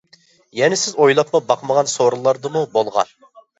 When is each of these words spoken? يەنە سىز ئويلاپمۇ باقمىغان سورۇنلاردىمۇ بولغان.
يەنە 0.59 0.79
سىز 0.83 0.95
ئويلاپمۇ 1.03 1.43
باقمىغان 1.53 1.93
سورۇنلاردىمۇ 1.93 2.67
بولغان. 2.75 3.15